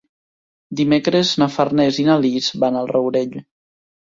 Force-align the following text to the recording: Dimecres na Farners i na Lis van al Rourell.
Dimecres 0.79 1.33
na 1.43 1.49
Farners 1.57 1.99
i 2.05 2.07
na 2.09 2.17
Lis 2.25 2.51
van 2.65 2.81
al 2.81 2.91
Rourell. 2.97 3.37